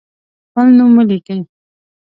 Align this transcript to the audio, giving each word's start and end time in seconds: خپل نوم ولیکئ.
خپل 0.49 0.67
نوم 0.77 0.91
ولیکئ. 0.97 1.39